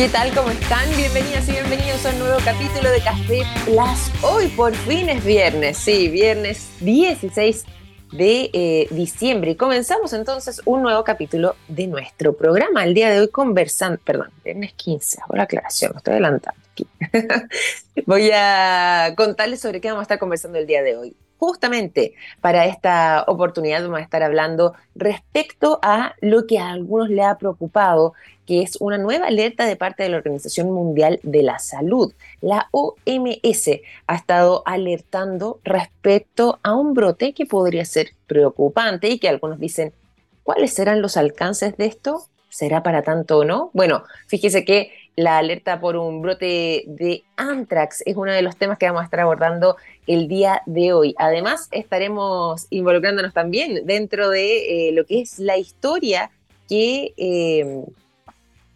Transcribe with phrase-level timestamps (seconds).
[0.00, 0.34] ¿Qué tal?
[0.34, 0.88] ¿Cómo están?
[0.96, 4.10] Bienvenidas y bienvenidos a un nuevo capítulo de Café Plus.
[4.22, 7.66] Hoy por fin es viernes, sí, viernes 16
[8.12, 9.50] de eh, diciembre.
[9.50, 12.82] Y comenzamos entonces un nuevo capítulo de nuestro programa.
[12.82, 16.86] El día de hoy conversando, perdón, viernes 15, ahora aclaración, estoy adelantando aquí.
[18.06, 22.66] Voy a contarles sobre qué vamos a estar conversando el día de hoy justamente para
[22.66, 28.12] esta oportunidad vamos a estar hablando respecto a lo que a algunos le ha preocupado,
[28.50, 32.12] que es una nueva alerta de parte de la Organización Mundial de la Salud.
[32.40, 33.70] La OMS
[34.08, 39.92] ha estado alertando respecto a un brote que podría ser preocupante y que algunos dicen,
[40.42, 42.26] ¿cuáles serán los alcances de esto?
[42.48, 43.70] ¿Será para tanto o no?
[43.72, 48.78] Bueno, fíjese que la alerta por un brote de anthrax es uno de los temas
[48.78, 49.76] que vamos a estar abordando
[50.08, 51.14] el día de hoy.
[51.18, 56.32] Además, estaremos involucrándonos también dentro de eh, lo que es la historia
[56.68, 57.84] que eh,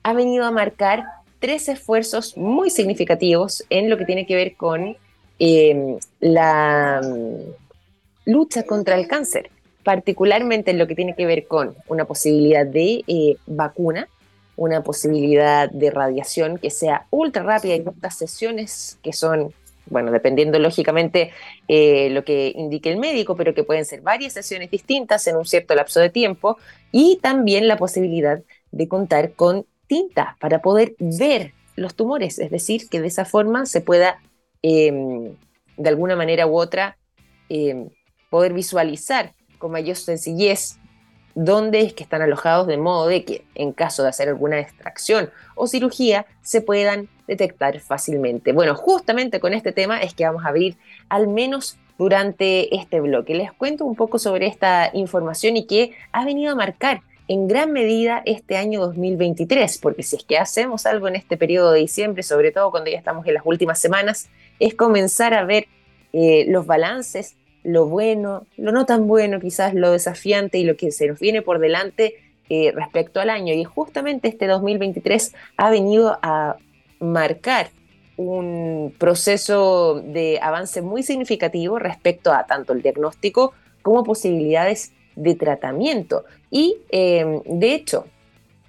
[0.04, 1.04] ha venido a marcar
[1.40, 4.96] tres esfuerzos muy significativos en lo que tiene que ver con
[5.40, 9.50] eh, la mm, lucha contra el cáncer,
[9.82, 14.08] particularmente en lo que tiene que ver con una posibilidad de vacuna
[14.56, 19.52] una posibilidad de radiación que sea ultra rápida y estas sesiones que son,
[19.86, 21.32] bueno, dependiendo lógicamente
[21.68, 25.44] eh, lo que indique el médico, pero que pueden ser varias sesiones distintas en un
[25.44, 26.58] cierto lapso de tiempo
[26.92, 32.88] y también la posibilidad de contar con tinta para poder ver los tumores, es decir,
[32.88, 34.18] que de esa forma se pueda,
[34.62, 35.36] em,
[35.76, 36.96] de alguna manera u otra,
[37.48, 37.88] em,
[38.30, 40.78] poder visualizar con mayor sencillez
[41.34, 45.30] dónde es que están alojados de modo de que en caso de hacer alguna extracción
[45.56, 48.52] o cirugía se puedan detectar fácilmente.
[48.52, 50.76] Bueno, justamente con este tema es que vamos a abrir
[51.08, 53.34] al menos durante este bloque.
[53.34, 57.72] Les cuento un poco sobre esta información y que ha venido a marcar en gran
[57.72, 62.22] medida este año 2023, porque si es que hacemos algo en este periodo de diciembre,
[62.22, 64.28] sobre todo cuando ya estamos en las últimas semanas,
[64.60, 65.66] es comenzar a ver
[66.12, 70.92] eh, los balances lo bueno, lo no tan bueno, quizás lo desafiante y lo que
[70.92, 72.14] se nos viene por delante
[72.50, 73.54] eh, respecto al año.
[73.54, 76.56] Y justamente este 2023 ha venido a
[77.00, 77.70] marcar
[78.16, 86.24] un proceso de avance muy significativo respecto a tanto el diagnóstico como posibilidades de tratamiento.
[86.50, 88.06] Y em, de hecho,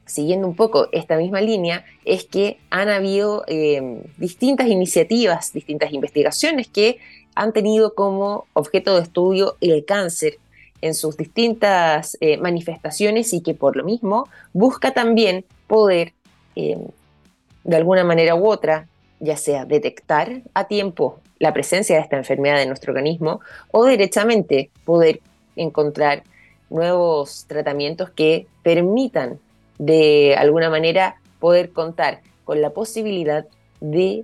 [0.06, 6.68] siguiendo un poco esta misma línea, es que han habido em, distintas iniciativas, distintas investigaciones
[6.68, 7.00] que
[7.36, 10.38] han tenido como objeto de estudio el cáncer
[10.82, 16.14] en sus distintas eh, manifestaciones y que por lo mismo busca también poder,
[16.56, 16.88] em,
[17.64, 18.88] de alguna manera u otra,
[19.20, 23.42] ya sea detectar a tiempo la presencia de esta enfermedad en nuestro organismo
[23.72, 25.22] o derechamente poder
[25.56, 26.24] encontrar
[26.70, 29.40] nuevos tratamientos que permitan
[29.78, 33.46] de alguna manera poder contar con la posibilidad
[33.82, 34.24] de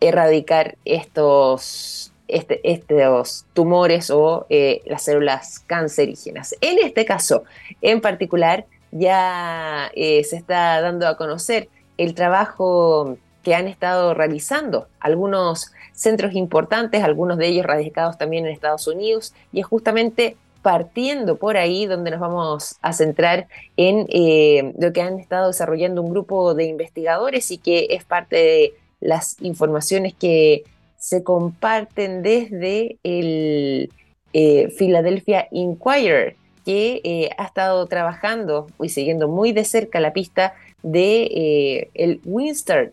[0.00, 6.54] erradicar estos, este, estos tumores o eh, las células cancerígenas.
[6.60, 7.44] En este caso,
[7.82, 11.68] en particular, ya eh, se está dando a conocer
[11.98, 18.52] el trabajo que han estado realizando algunos centros importantes, algunos de ellos radicados también en
[18.52, 23.46] Estados Unidos, y es justamente partiendo por ahí donde nos vamos a centrar
[23.76, 28.34] en eh, lo que han estado desarrollando un grupo de investigadores y que es parte
[28.34, 30.64] de las informaciones que
[30.98, 33.92] se comparten desde el
[34.32, 36.34] eh, Philadelphia Inquirer,
[36.64, 42.92] que eh, ha estado trabajando y siguiendo muy de cerca la pista de el Winster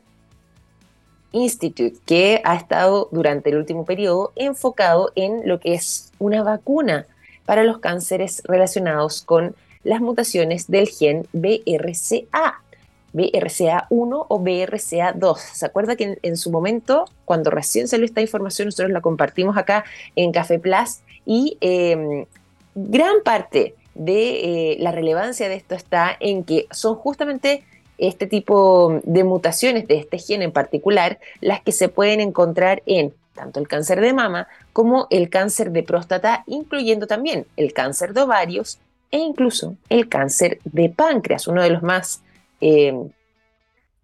[1.31, 7.07] Institute, que ha estado durante el último periodo enfocado en lo que es una vacuna
[7.45, 12.59] para los cánceres relacionados con las mutaciones del gen BRCA.
[13.13, 15.37] BRCA1 o BRCA2.
[15.37, 19.85] ¿Se acuerda que en, su momento, cuando recién salió esta información, nosotros la compartimos acá
[20.15, 22.25] en Café Plus y em,
[22.73, 27.63] gran parte de eh, la relevancia de esto está en que son justamente
[27.99, 33.13] este tipo de mutaciones de este gen en particular las que se pueden encontrar en
[33.33, 38.21] tanto el cáncer de mama como el cáncer de próstata, incluyendo también el cáncer de
[38.21, 38.79] ovarios
[39.11, 42.21] e incluso el cáncer de páncreas, uno de los más
[42.65, 43.09] Em,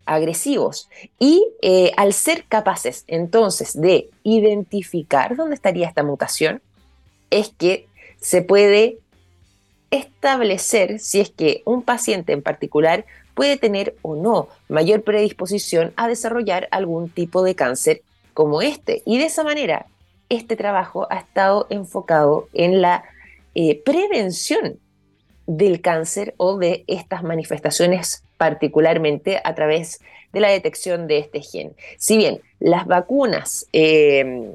[0.05, 0.89] agresivos.
[1.17, 6.61] Y eh, al ser capaces entonces de identificar dónde estaría esta mutación,
[7.29, 7.87] es que
[8.19, 8.97] se puede
[9.91, 16.09] establecer si es que un paciente en particular puede tener o no mayor predisposición a
[16.09, 18.01] desarrollar algún tipo de cáncer
[18.39, 19.03] como este.
[19.05, 19.85] Y de esa manera,
[20.29, 23.03] este trabajo ha estado enfocado en la
[23.53, 24.79] eh, prevención
[25.45, 29.99] del cáncer o de estas manifestaciones particularmente a través
[30.31, 31.73] de la detección de este gen.
[31.97, 34.49] Si bien las vacunas eh,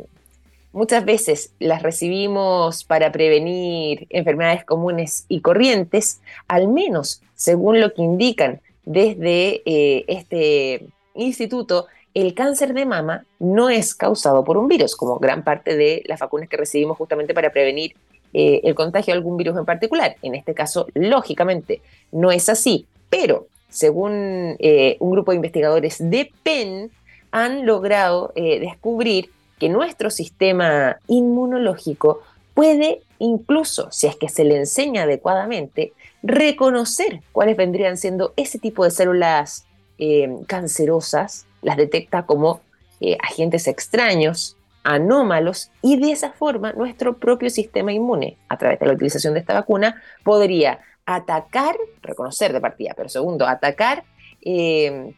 [0.72, 8.00] muchas veces las recibimos para prevenir enfermedades comunes y corrientes, al menos según lo que
[8.00, 14.96] indican desde eh, este instituto, el cáncer de mama no es causado por un virus,
[14.96, 17.94] como gran parte de las vacunas que recibimos justamente para prevenir
[18.32, 20.16] eh, el contagio de algún virus en particular.
[20.22, 21.80] En este caso, lógicamente,
[22.12, 26.90] no es así, pero según eh, un grupo de investigadores de Penn,
[27.32, 32.20] han logrado descubrir que nuestro sistema inmunológico
[32.54, 38.84] puede incluso, si es que se le enseña adecuadamente, reconocer cuáles vendrían siendo ese tipo
[38.84, 39.66] de células
[39.98, 42.60] eh, cancerosas, las detecta como
[43.00, 48.86] eh, agentes extraños, anómalos, y de esa forma nuestro propio sistema inmune, a través de
[48.86, 54.04] la utilización de esta vacuna, podría atacar, reconocer de partida, pero segundo, atacar
[54.42, 55.12] eh,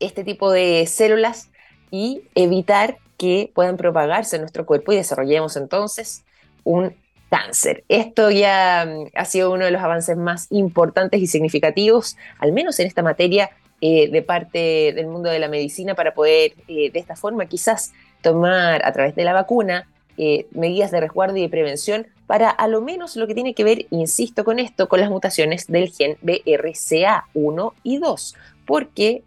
[0.00, 1.50] este tipo de células
[1.90, 6.24] y evitar que puedan propagarse en nuestro cuerpo y desarrollemos entonces
[6.64, 6.94] un
[7.30, 7.84] cáncer.
[7.88, 12.78] Esto ya mm, ha sido uno de los avances más importantes y significativos, al menos
[12.80, 13.50] en esta materia,
[13.80, 17.92] eh, de parte del mundo de la medicina para poder eh, de esta forma quizás
[18.22, 22.66] tomar a través de la vacuna eh, medidas de resguardo y de prevención para a
[22.66, 26.16] lo menos lo que tiene que ver, insisto con esto, con las mutaciones del gen
[26.22, 28.34] BRCA1 y 2,
[28.66, 29.22] porque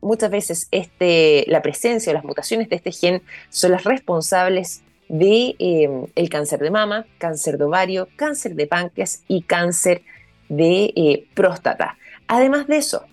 [0.00, 3.20] muchas veces este, la presencia o las mutaciones de este gen
[3.50, 9.42] son las responsables de el cáncer de mama, cáncer de ovario, cáncer de páncreas y
[9.42, 10.02] cáncer
[10.48, 11.98] de próstata.
[12.28, 13.04] Además de eso,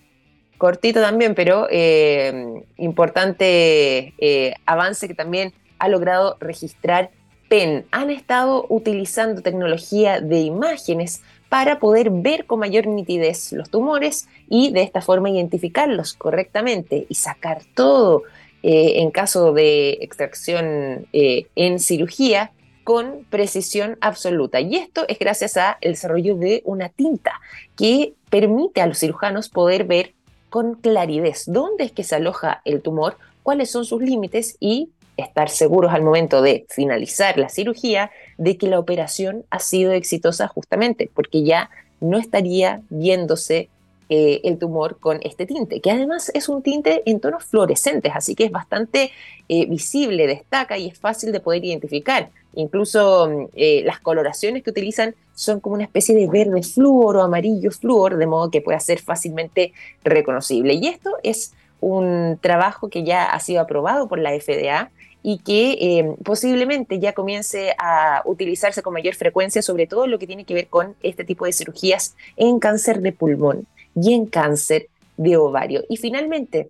[0.60, 7.10] cortito también, pero em, importante eh, avance que también ha logrado registrar
[7.48, 7.86] PEN.
[7.90, 14.72] Han estado utilizando tecnología de imágenes para poder ver con mayor nitidez los tumores y
[14.72, 18.24] de esta forma identificarlos correctamente y sacar todo
[18.62, 22.52] eh, en caso de extracción eh, en cirugía
[22.84, 24.60] con precisión absoluta.
[24.60, 27.40] Y esto es gracias al desarrollo de una tinta
[27.78, 30.14] que permite a los cirujanos poder ver
[30.50, 35.50] con claridad dónde es que se aloja el tumor, cuáles son sus límites y estar
[35.50, 41.10] seguros al momento de finalizar la cirugía de que la operación ha sido exitosa justamente,
[41.14, 41.70] porque ya
[42.00, 43.70] no estaría viéndose
[44.10, 48.34] eh, el tumor con este tinte, que además es un tinte en tonos fluorescentes, así
[48.34, 49.12] que es bastante
[49.50, 52.30] eh, visible, destaca y es fácil de poder identificar.
[52.54, 57.22] Incluso mm, eh, las coloraciones que utilizan son como una especie de verde flúor o
[57.22, 59.74] amarillo flúor, de modo que pueda ser fácilmente
[60.04, 60.74] reconocible.
[60.74, 64.92] Y esto es un trabajo que ya ha sido aprobado por la FDA
[65.22, 70.28] y que eh, posiblemente ya comience a utilizarse con mayor frecuencia, sobre todo lo que
[70.28, 74.88] tiene que ver con este tipo de cirugías en cáncer de pulmón y en cáncer
[75.18, 75.84] de ovario.
[75.90, 76.70] Y finalmente,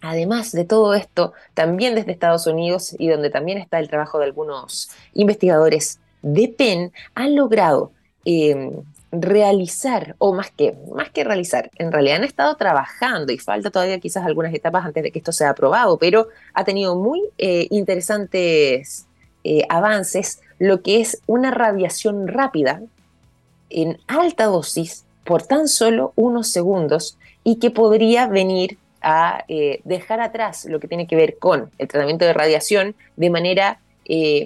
[0.00, 4.24] además de todo esto, también desde Estados Unidos y donde también está el trabajo de
[4.24, 7.92] algunos investigadores de Penn, han logrado
[8.24, 8.70] eh,
[9.12, 13.98] realizar, o más que, más que realizar, en realidad han estado trabajando y falta todavía
[13.98, 19.06] quizás algunas etapas antes de que esto sea aprobado, pero ha tenido muy eh, interesantes
[19.42, 22.82] eh, avances lo que es una radiación rápida
[23.70, 30.20] en alta dosis por tan solo unos segundos y que podría venir a eh, dejar
[30.20, 33.78] atrás lo que tiene que ver con el tratamiento de radiación de manera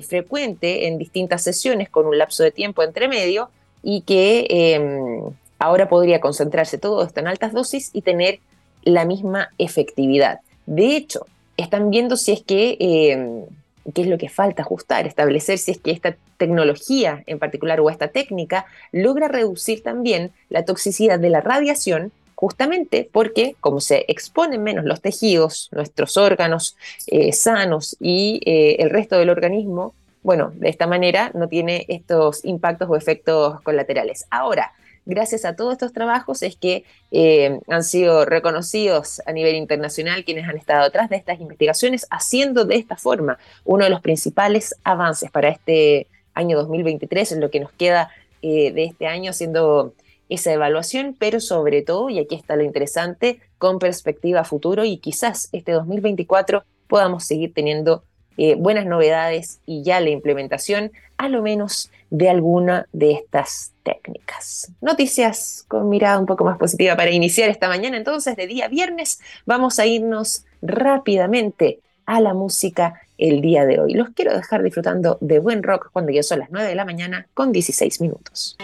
[0.07, 3.49] frecuente en distintas sesiones con un lapso de tiempo entre medio
[3.83, 8.41] y que em, ahora podría concentrarse todo esto en altas dosis y tener
[8.83, 10.41] la misma efectividad.
[10.67, 11.27] De hecho,
[11.57, 13.45] están viendo si es que, em,
[13.93, 17.91] qué es lo que falta ajustar, establecer si es que esta tecnología en particular o
[17.91, 24.63] esta técnica logra reducir también la toxicidad de la radiación justamente porque como se exponen
[24.63, 26.77] menos los tejidos, nuestros órganos
[27.07, 32.45] eh, sanos y eh, el resto del organismo, bueno, de esta manera no tiene estos
[32.45, 34.27] impactos o efectos colaterales.
[34.31, 34.73] Ahora,
[35.05, 40.49] gracias a todos estos trabajos es que eh, han sido reconocidos a nivel internacional quienes
[40.49, 45.31] han estado detrás de estas investigaciones, haciendo de esta forma uno de los principales avances
[45.31, 48.11] para este año 2023, en lo que nos queda
[48.43, 49.95] de este año, haciendo
[50.29, 55.49] esa evaluación, pero sobre todo, y aquí está lo interesante, con perspectiva futuro y quizás
[55.53, 58.05] este 2024 podamos seguir teniendo
[58.37, 64.73] eh, buenas novedades y ya la implementación, a lo menos, de alguna de estas técnicas.
[64.81, 67.97] Noticias con mirada un poco más positiva para iniciar esta mañana.
[67.97, 73.95] Entonces, de día viernes, vamos a irnos rápidamente a la música el día de hoy.
[73.95, 77.27] Los quiero dejar disfrutando de buen rock cuando ya son las 9 de la mañana
[77.35, 78.57] con 16 minutos.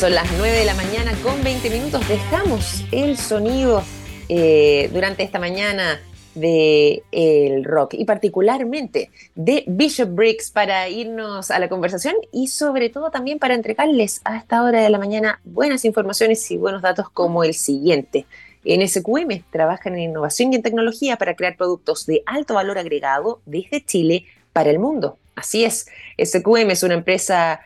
[0.00, 2.08] Son las 9 de la mañana con 20 minutos.
[2.08, 3.82] Dejamos el sonido
[4.30, 6.00] eh, durante esta mañana
[6.34, 12.88] de el rock y particularmente de Bishop Briggs para irnos a la conversación y sobre
[12.88, 17.10] todo también para entregarles a esta hora de la mañana buenas informaciones y buenos datos
[17.10, 18.24] como el siguiente.
[18.64, 23.42] En SQM trabajan en innovación y en tecnología para crear productos de alto valor agregado
[23.44, 25.18] desde Chile para el mundo.
[25.34, 25.88] Así es,
[26.18, 27.60] SQM es una empresa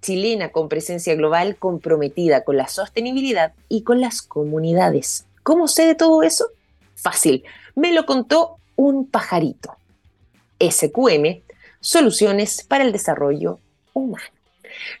[0.00, 5.26] chilena con presencia global comprometida con la sostenibilidad y con las comunidades.
[5.42, 6.48] ¿Cómo sé de todo eso?
[6.94, 9.76] Fácil, me lo contó un pajarito.
[10.60, 11.42] SQM,
[11.80, 13.60] Soluciones para el Desarrollo
[13.92, 14.24] Humano.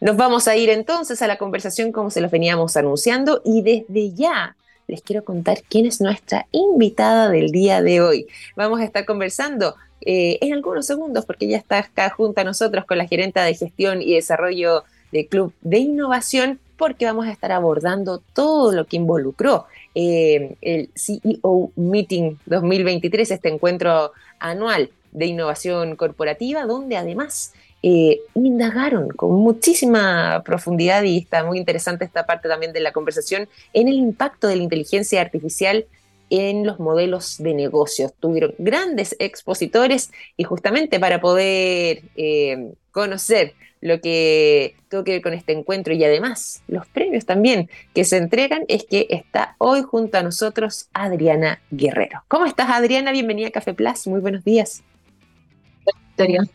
[0.00, 4.14] Nos vamos a ir entonces a la conversación como se los veníamos anunciando y desde
[4.14, 8.26] ya les quiero contar quién es nuestra invitada del día de hoy.
[8.54, 12.84] Vamos a estar conversando eh, en algunos segundos, porque ya está acá junto a nosotros
[12.84, 17.52] con la gerenta de gestión y desarrollo del Club de Innovación, porque vamos a estar
[17.52, 25.96] abordando todo lo que involucró eh, el CEO Meeting 2023, este encuentro anual de innovación
[25.96, 32.72] corporativa, donde además eh, indagaron con muchísima profundidad y está muy interesante esta parte también
[32.72, 35.86] de la conversación en el impacto de la inteligencia artificial
[36.30, 38.12] en los modelos de negocios.
[38.18, 45.34] Tuvieron grandes expositores y justamente para poder eh, conocer lo que tuvo que ver con
[45.34, 50.18] este encuentro y además los premios también que se entregan es que está hoy junto
[50.18, 52.24] a nosotros Adriana Guerrero.
[52.28, 53.12] ¿Cómo estás Adriana?
[53.12, 54.82] Bienvenida a Café Plus, muy buenos días.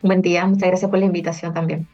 [0.01, 1.87] Buen día, muchas gracias por la invitación también.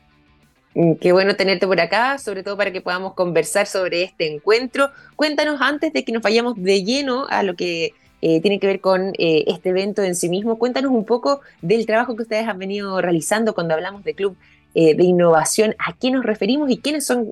[0.77, 4.91] Mm, qué bueno tenerte por acá, sobre todo para que podamos conversar sobre este encuentro.
[5.15, 8.79] Cuéntanos antes de que nos vayamos de lleno a lo que eh, tiene que ver
[8.79, 12.59] con eh, este evento en sí mismo, cuéntanos un poco del trabajo que ustedes han
[12.59, 14.37] venido realizando cuando hablamos de Club
[14.75, 17.31] eh, de Innovación, a qué nos referimos y quiénes son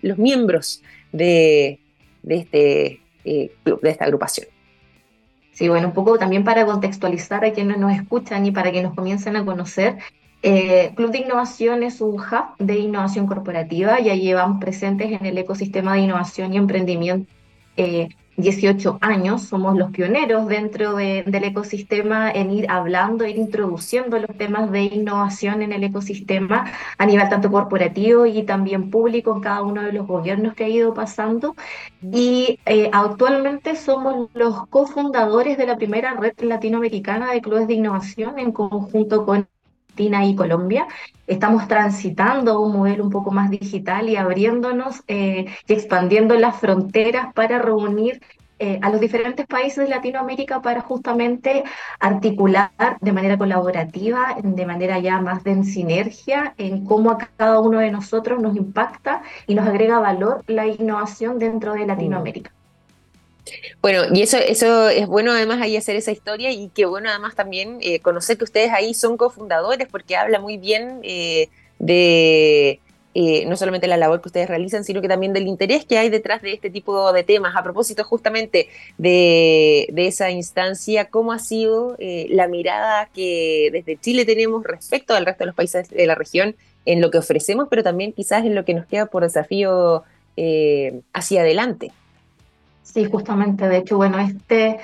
[0.00, 1.80] los miembros de,
[2.22, 3.00] de este
[3.62, 4.46] club, de esta agrupación.
[5.52, 8.94] Sí, bueno, un poco también para contextualizar a quienes nos escuchan y para que nos
[8.94, 9.98] comiencen a conocer.
[10.42, 15.38] Eh, Club de Innovación es un hub de innovación corporativa, ya llevamos presentes en el
[15.38, 17.32] ecosistema de innovación y emprendimiento
[18.36, 24.34] 18 eh, años, somos los pioneros dentro del ecosistema en ir hablando, ir introduciendo los
[24.36, 29.62] temas de innovación en el ecosistema a nivel tanto corporativo y también público en cada
[29.62, 31.54] uno de los gobiernos que ha ido pasando.
[32.02, 38.38] Y eh, actualmente somos los cofundadores de la primera red latinoamericana de clubes de innovación
[38.38, 39.48] en conjunto con
[39.98, 40.86] y Colombia.
[41.26, 47.32] Estamos transitando un modelo un poco más digital y abriéndonos eh, y expandiendo las fronteras
[47.34, 48.20] para reunir
[48.58, 51.64] eh, a los diferentes países de Latinoamérica para justamente
[51.98, 57.60] articular de manera colaborativa, de manera ya más de en sinergia, en cómo a cada
[57.60, 62.52] uno de nosotros nos impacta y nos agrega valor la innovación dentro de Latinoamérica.
[63.80, 67.34] Bueno, y eso, eso es bueno además ahí hacer esa historia y que bueno además
[67.34, 71.48] también eh, conocer que ustedes ahí son cofundadores porque habla muy bien eh,
[71.78, 72.80] de
[73.14, 76.10] eh, no solamente la labor que ustedes realizan, sino que también del interés que hay
[76.10, 77.56] detrás de este tipo de temas.
[77.56, 84.26] A propósito justamente de, de esa instancia, ¿cómo ha sido la mirada que desde Chile
[84.26, 87.82] tenemos respecto al resto de los países de la región en lo que ofrecemos, pero
[87.82, 90.04] también quizás en lo que nos queda por desafío
[91.14, 91.92] hacia adelante?
[92.86, 94.78] Sí, justamente, de hecho, bueno, este,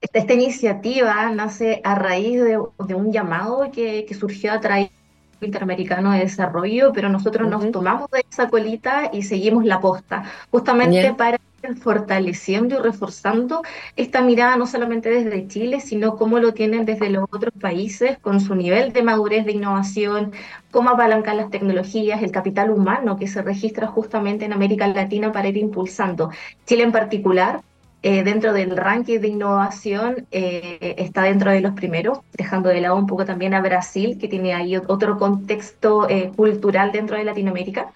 [0.00, 4.90] esta, iniciativa nace a raíz de, un llamado que, surgió a través
[5.38, 10.24] del Interamericano de Desarrollo, pero nosotros nos tomamos de esa colita y seguimos la posta,
[10.50, 11.38] justamente para
[11.80, 13.62] fortaleciendo y reforzando
[13.96, 18.40] esta mirada no solamente desde Chile, sino cómo lo tienen desde los otros países con
[18.40, 20.32] su nivel de madurez de innovación,
[20.70, 25.48] cómo apalancar las tecnologías, el capital humano que se registra justamente en América Latina para
[25.48, 26.30] ir impulsando.
[26.66, 27.60] Chile en particular,
[28.02, 32.96] eh, dentro del ranking de innovación, eh, está dentro de los primeros, dejando de lado
[32.96, 37.92] un poco también a Brasil, que tiene ahí otro contexto eh, cultural dentro de Latinoamérica.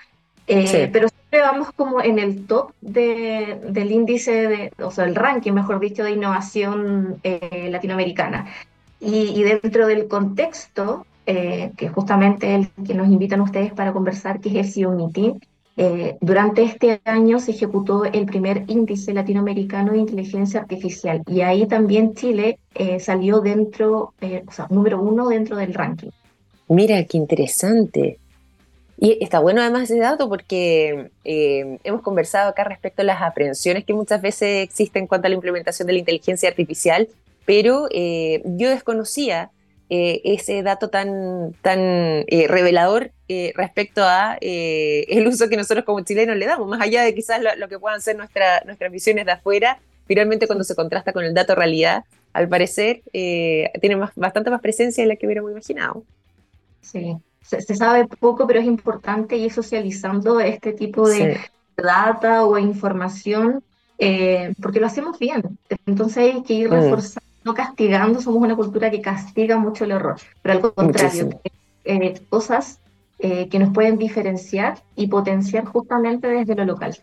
[0.47, 1.09] Pero
[1.43, 6.05] vamos como en el top de, del índice, de, o sea, el ranking, mejor dicho,
[6.05, 8.47] de innovación eh, latinoamericana.
[9.01, 14.49] Y, dentro del contexto, eh, que justamente el que nos invitan ustedes para conversar, que
[14.49, 15.41] es el CEO Meeting,
[15.77, 21.67] eh, durante este año se ejecutó el primer índice latinoamericano de inteligencia artificial y ahí
[21.67, 22.61] también Chile
[23.01, 24.15] salió dentro,
[24.47, 26.11] o sea, número uno dentro del ranking.
[26.69, 28.19] Mira, qué interesante.
[28.97, 33.85] Y está bueno además ese dato porque eh, hemos conversado acá respecto a las aprehensiones
[33.85, 37.09] que muchas veces existen en cuanto a la implementación de la inteligencia artificial,
[37.45, 39.51] pero eh, yo desconocía
[39.91, 43.11] eh, ese dato tan, tan revelador
[43.55, 47.69] respecto a el uso que nosotros como chilenos le damos, más allá de quizás lo,
[47.69, 51.55] que puedan ser nuestra, nuestras visiones de afuera, finalmente cuando se contrasta con el dato
[51.55, 56.05] realidad, al parecer tiene bastante más presencia de la que hubiéramos imaginado.
[56.81, 61.39] Sí, se, sabe poco, pero es importante ir socializando este tipo de
[61.77, 63.63] data o información
[64.61, 65.59] porque lo hacemos bien.
[65.87, 66.73] Entonces hay que ir mm.
[66.73, 71.29] reforzando no castigando, somos una cultura que castiga mucho el error, pero al contrario,
[71.85, 72.81] eh, cosas
[73.19, 76.97] eh, que nos pueden diferenciar y potenciar justamente desde lo local.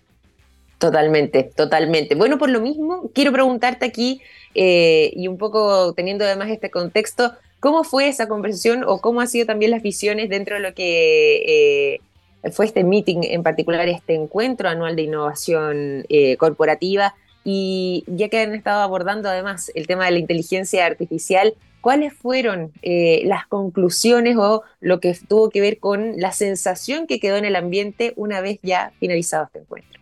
[0.79, 2.15] Totalmente, totalmente.
[2.15, 4.19] Bueno, por lo mismo, quiero preguntarte aquí,
[4.55, 9.29] eh, y un poco teniendo además este contexto, ¿cómo fue esa conversación o cómo han
[9.29, 12.01] sido también las visiones dentro de lo que
[12.51, 16.05] fue este meeting, en particular este encuentro anual de innovación
[16.37, 17.15] corporativa?
[17.43, 22.71] Y ya que han estado abordando además el tema de la inteligencia artificial, ¿cuáles fueron
[22.83, 27.45] eh, las conclusiones o lo que tuvo que ver con la sensación que quedó en
[27.45, 30.00] el ambiente una vez ya finalizado este encuentro?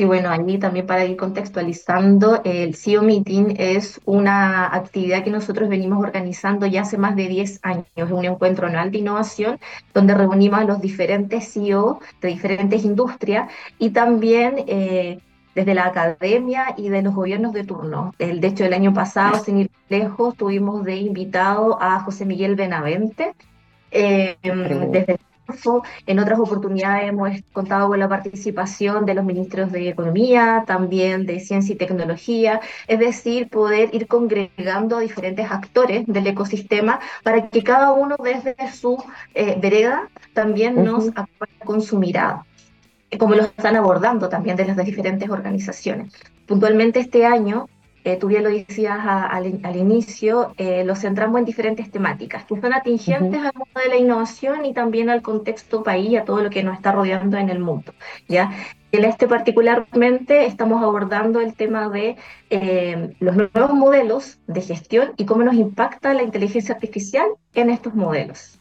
[0.00, 5.68] Sí, bueno, allí también para ir contextualizando, el CEO Meeting es una actividad que nosotros
[5.68, 7.84] venimos organizando ya hace más de 10 años.
[7.94, 9.58] Es un encuentro anual de innovación
[9.92, 15.18] donde reunimos a los diferentes CEO de diferentes industrias y también eh,
[15.54, 18.14] desde la academia y de los gobiernos de turno.
[18.18, 22.56] El, de hecho, el año pasado, sin ir lejos, tuvimos de invitado a José Miguel
[22.56, 23.34] Benavente.
[23.90, 25.18] Eh, desde
[26.06, 31.40] en otras oportunidades hemos contado con la participación de los ministros de Economía, también de
[31.40, 37.62] Ciencia y Tecnología, es decir, poder ir congregando a diferentes actores del ecosistema para que
[37.62, 39.02] cada uno desde su
[39.34, 42.44] eh, vereda también nos apoye con su mirada
[43.18, 46.12] como lo están abordando también de las diferentes organizaciones.
[46.46, 47.68] Puntualmente este año,
[48.04, 52.72] eh, tú bien lo decías al, inicio, eh, lo centramos en diferentes temáticas que son
[52.72, 56.62] atingentes al mundo de la innovación y también al contexto país, a todo lo que
[56.62, 57.92] nos está rodeando en el mundo.
[58.28, 58.52] ¿ya?
[58.92, 62.16] En este particularmente estamos abordando el tema de
[62.48, 67.94] eh, los nuevos modelos de gestión y cómo nos impacta la inteligencia artificial en estos
[67.94, 68.59] modelos.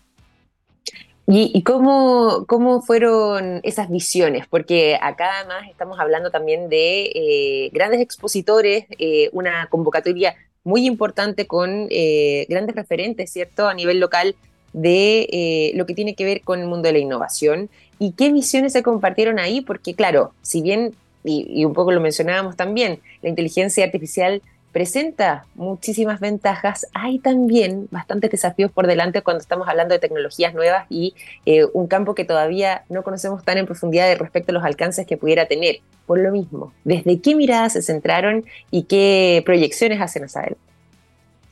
[1.32, 4.48] ¿Y, cómo, cómo, fueron esas visiones?
[4.48, 11.46] Porque acá además estamos hablando también de eh, grandes expositores, eh, una convocatoria muy importante
[11.46, 14.36] con eh, grandes referentes, ¿cierto?, a nivel local
[14.74, 17.70] de lo que tiene que ver con el mundo de la innovación.
[18.00, 19.62] ¿Y qué visiones se compartieron ahí?
[19.62, 26.20] Porque claro, si bien, y un poco lo mencionábamos también, la inteligencia artificial presenta muchísimas
[26.20, 31.66] ventajas, hay también bastantes desafíos por delante cuando estamos hablando de tecnologías nuevas y eh,
[31.74, 35.48] un campo que todavía no conocemos tan en profundidad respecto a los alcances que pudiera
[35.48, 35.78] tener.
[36.06, 40.56] Por lo mismo, ¿desde qué miradas se centraron y qué proyecciones hacen hacia?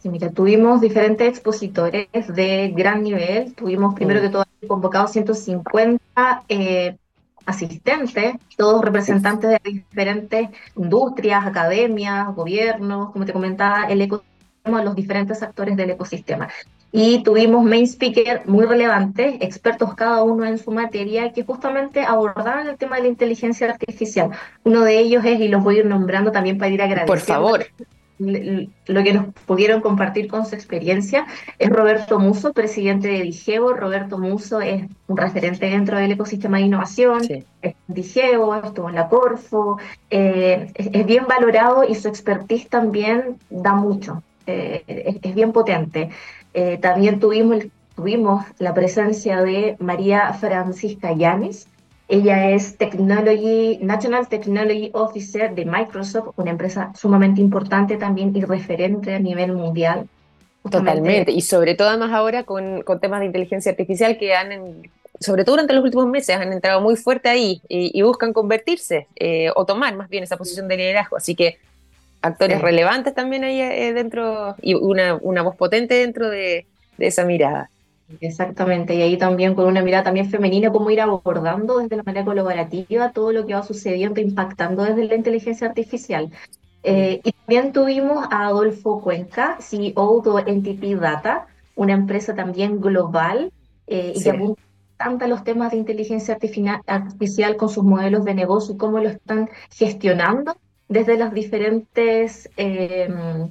[0.02, 3.54] Sí, mira, tuvimos diferentes expositores de gran nivel.
[3.54, 4.24] Tuvimos primero mm.
[4.24, 6.98] que todo convocados 150 eh,
[7.48, 15.42] asistentes, todos representantes de diferentes industrias, academias, gobiernos, como te comentaba, el ecosistema, los diferentes
[15.42, 16.50] actores del ecosistema.
[16.92, 22.68] Y tuvimos main speakers muy relevantes, expertos cada uno en su materia, que justamente abordaban
[22.68, 24.32] el tema de la inteligencia artificial.
[24.64, 27.14] Uno de ellos es, y los voy a ir nombrando también para ir agradeciendo.
[27.14, 27.66] Por favor
[28.20, 31.28] lo que nos pudieron compartir con su experiencia
[31.60, 33.74] es Roberto Muso, presidente de Digeo.
[33.74, 37.22] Roberto Muso es un referente dentro del ecosistema de innovación,
[37.62, 39.78] es Digeo, estuvo en la Corfo,
[40.10, 46.10] eh, es, bien valorado y su expertise también da mucho, eh, es, bien potente.
[46.54, 51.68] Eh, también tuvimos, tuvimos la presencia de María Francisca Llanes,
[52.08, 59.14] ella es Technology, National Technology Officer de Microsoft, una empresa sumamente importante también y referente
[59.14, 60.08] a nivel mundial.
[60.70, 64.84] Totalmente, y sobre todo además ahora con, con temas de inteligencia artificial que han,
[65.20, 69.50] sobre todo durante los últimos meses, han entrado muy fuerte ahí y, buscan convertirse eh,
[69.56, 71.18] o tomar más bien esa posición de liderazgo.
[71.18, 71.58] Así que
[72.22, 76.66] actores relevantes también ahí eh, dentro y una, una voz potente dentro de,
[76.98, 77.70] de esa mirada.
[78.22, 82.26] Exactamente, y ahí también con una mirada también femenina, cómo ir abordando desde la manera
[82.26, 86.32] colaborativa todo lo que va sucediendo, impactando desde la inteligencia artificial.
[86.84, 93.52] Eh, y también tuvimos a Adolfo Cuenca, CEO de Entity Data, una empresa también global
[93.88, 94.62] eh, y que apunta
[94.96, 96.38] tanto a los temas de inteligencia
[96.88, 100.56] artificial con sus modelos de negocio y cómo lo están gestionando
[100.88, 103.50] desde las diferentes em,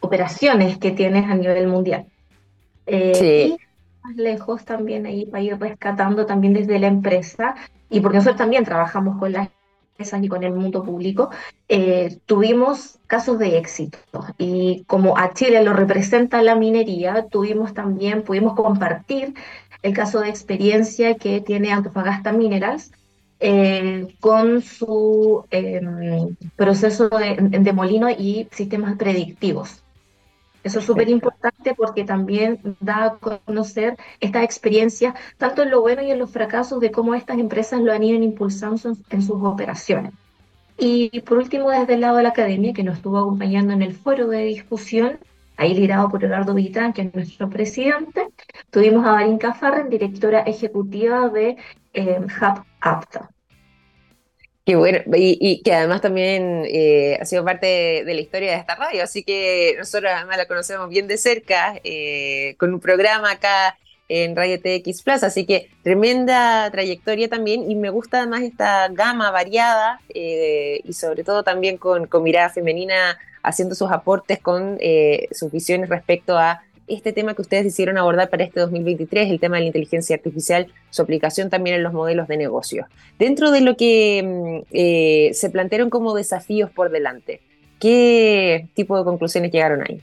[0.00, 2.06] operaciones que tienes a nivel mundial.
[2.86, 3.58] Eh, sí
[4.04, 7.54] más lejos también ahí para ir rescatando también desde la empresa
[7.88, 9.48] y porque nosotros también trabajamos con las
[10.20, 11.30] y con el mundo público,
[11.68, 13.96] eh, tuvimos casos de éxito.
[14.38, 19.34] Y como a Chile lo representa la minería, tuvimos también, pudimos compartir
[19.82, 22.90] el caso de experiencia que tiene Antofagasta Minerals
[23.38, 29.83] eh, con su em, proceso de molino y sistemas predictivos.
[30.64, 36.02] Eso es súper importante porque también da a conocer esta experiencia, tanto en lo bueno
[36.02, 40.12] y en los fracasos, de cómo estas empresas lo han ido impulsando en, sus operaciones.
[40.78, 43.92] Y por último, desde el lado de la academia, que nos estuvo acompañando en el
[43.94, 45.18] foro de discusión,
[45.58, 48.28] ahí liderado por Eduardo Vitán, que es nuestro presidente,
[48.70, 51.58] tuvimos a Marín Farren, directora ejecutiva de
[51.92, 53.33] eh, Hub Apta.
[54.64, 58.74] Qué bueno, y, que además también eh, ha sido parte de, la historia de esta
[58.76, 63.76] radio, así que nosotros además la conocemos bien de cerca, eh, con un programa acá
[64.08, 69.30] en Radio TX Plus, así que tremenda trayectoria también, y me gusta además esta gama
[69.30, 74.78] variada, eh, y sobre todo también con, con, mirada femenina haciendo sus aportes con
[75.32, 79.56] sus visiones respecto a este tema que ustedes hicieron abordar para este 2023, el tema
[79.56, 82.86] de la inteligencia artificial, su aplicación también en los modelos de negocio.
[83.18, 87.40] Dentro de lo que mm, eh, se plantearon como desafíos por delante,
[87.80, 90.00] ¿qué tipo de conclusiones llegaron ahí?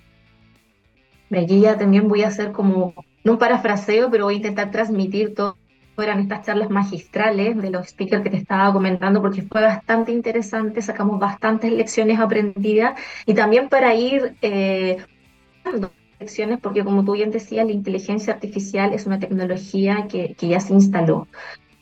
[1.32, 5.34] Aquí ya también voy a hacer como, no un parafraseo, pero voy a intentar transmitir
[5.34, 5.56] todo
[6.04, 10.82] eran estas charlas magistrales de los speakers que te estaba comentando, porque fue bastante interesante,
[10.82, 14.98] sacamos bastantes lecciones aprendidas y también para ir eh,
[16.62, 20.74] porque como tú bien decías, la inteligencia artificial es una tecnología que, que ya se
[20.74, 21.28] instaló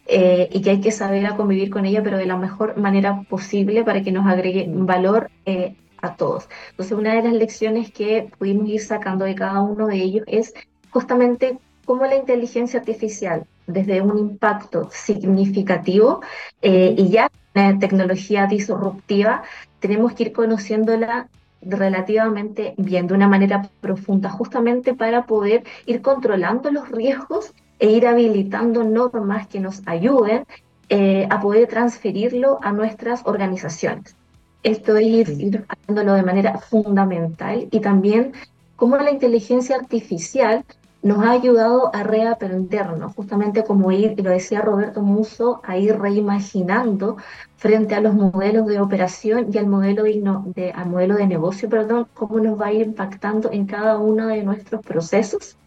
[0.06, 3.21] eh, y que hay que saber a convivir con ella, pero de la mejor manera
[3.30, 6.49] posible para que nos agregue valor eh, a todos.
[6.71, 10.54] Entonces, una de las lecciones que pudimos ir sacando de cada uno de ellos es
[10.89, 16.21] justamente cómo la inteligencia artificial, desde un impacto significativo
[16.62, 19.43] eh, y ya una tecnología disruptiva,
[19.80, 21.28] tenemos que ir conociéndola
[21.62, 28.08] relativamente bien, de una manera profunda, justamente para poder ir controlando los riesgos e ir
[28.08, 30.45] habilitando normas que nos ayuden
[30.89, 34.15] eh, a poder transferirlo a nuestras organizaciones.
[34.63, 38.34] Esto es ir, haciéndolo de manera fundamental y también
[38.76, 40.65] cómo la inteligencia artificial
[41.02, 47.18] nos ha ayudado a reaprendernos, justamente como ir, lo decía Roberto Muso, a ir reimaginando
[47.56, 52.08] frente a los modelos de operación y al modelo de, al modelo de negocio, perdón,
[52.14, 55.58] cómo nos va a ir impactando en cada uno de nuestros procesos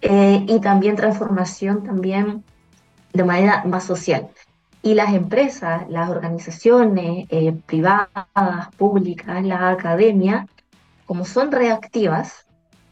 [0.00, 2.44] eh, y también transformación también
[3.12, 4.28] de manera más social.
[4.82, 8.08] Y las empresas, las organizaciones eh, privadas,
[8.78, 10.46] públicas, la academia,
[11.04, 12.47] como son reactivas,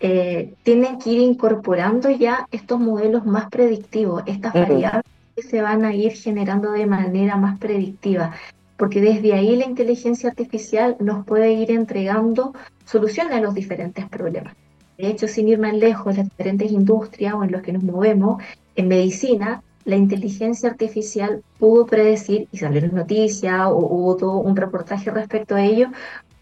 [0.09, 5.03] eh, tienen que ir incorporando ya estos modelos más predictivos, estas variables
[5.35, 8.31] que se van a ir generando de manera más predictiva,
[8.77, 14.55] porque desde ahí la inteligencia artificial nos puede ir entregando soluciones a los diferentes problemas.
[14.97, 18.41] De hecho, sin ir más lejos, las diferentes industrias o en los que nos movemos,
[18.77, 25.11] en medicina, la inteligencia artificial pudo predecir, y salieron noticias o hubo todo un reportaje
[25.11, 25.89] respecto a ello,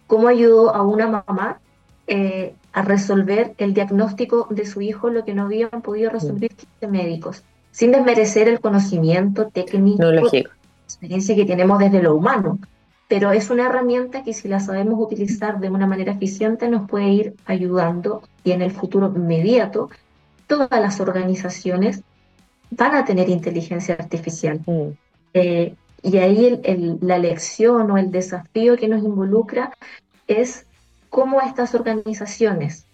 [0.07, 1.61] cómo ayudó a una mamá
[2.07, 6.89] eh, a resolver el diagnóstico de su hijo, lo que no habían podido resolver 15
[6.89, 10.23] médicos, sin desmerecer el conocimiento técnico, no, la
[10.85, 12.59] experiencia que tenemos desde lo humano.
[13.07, 17.11] Pero es una herramienta que si la sabemos utilizar de una manera eficiente nos puede
[17.11, 19.89] ir ayudando y en el futuro inmediato
[20.49, 22.03] todas las organizaciones
[22.71, 24.61] van a tener inteligencia artificial.
[24.67, 24.89] Mm.
[25.35, 26.61] Eh, y ahí
[27.03, 29.73] la lección o el desafío que nos involucra
[30.27, 30.67] es
[31.15, 32.87] cómo estas organizaciones,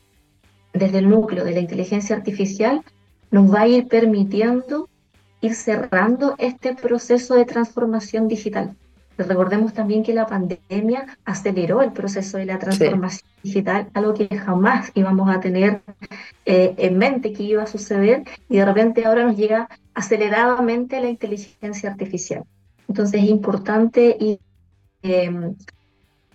[0.75, 2.83] desde el núcleo de la inteligencia artificial,
[3.31, 4.91] nos va a ir permitiendo
[5.41, 8.77] ir cerrando este proceso de transformación digital.
[9.17, 14.93] Recordemos también que la pandemia aceleró el proceso de la transformación digital, algo que jamás
[14.95, 15.81] íbamos a tener
[16.45, 21.09] eh, en mente que iba a suceder y de repente ahora nos llega aceleradamente la
[21.09, 22.45] inteligencia artificial.
[22.87, 24.41] Entonces es importante ir
[25.01, 25.57] em,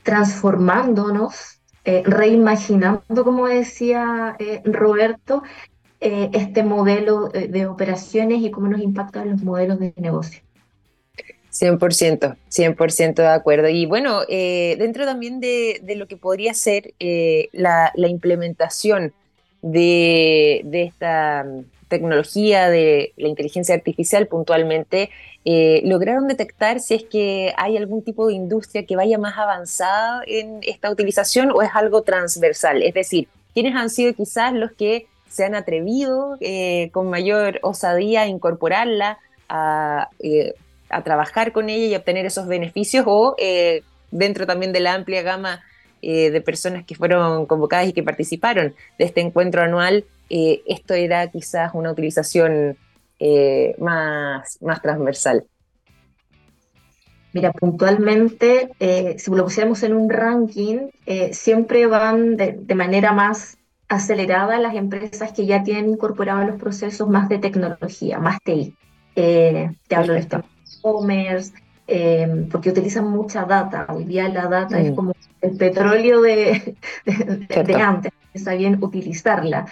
[0.02, 5.44] transformándonos eh, reimaginando, como decía eh, Roberto,
[6.02, 10.42] eh, este modelo de operaciones y cómo nos impactan los modelos de negocio.
[11.52, 13.70] 100%, 100% de acuerdo.
[13.70, 16.94] Y bueno, dentro también de, lo que podría ser
[17.54, 19.14] la, implementación
[19.62, 21.46] de, de, esta
[21.88, 25.12] tecnología de la inteligencia artificial puntualmente,
[25.48, 30.24] eh, lograron detectar si es que hay algún tipo de industria que vaya más avanzada
[30.26, 32.82] en esta utilización o es algo transversal.
[32.82, 38.22] Es decir, ¿quiénes han sido quizás los que se han atrevido eh, con mayor osadía
[38.22, 40.56] a incorporarla, a eh,
[40.90, 43.36] a trabajar con ella y obtener esos beneficios o
[44.12, 45.64] dentro también de la amplia gama
[46.02, 51.72] de personas que fueron convocadas y que participaron de este encuentro anual, esto era quizás
[51.74, 52.78] una utilización
[53.80, 55.46] más, más transversal.
[57.34, 58.70] Mira, puntualmente,
[59.18, 60.90] si lo pusiéramos en un ranking,
[61.32, 63.58] siempre van de, de, manera más
[63.90, 68.74] acelerada las empresas que ya tienen incorporados los procesos más de tecnología, más TI.
[69.14, 71.54] te hablo de e-commerce,
[71.88, 73.86] eh, porque utilizan mucha data.
[73.90, 74.96] Hoy día la data es mm.
[74.96, 76.76] como el petróleo de,
[77.06, 79.68] de, antes, está bien utilizarla.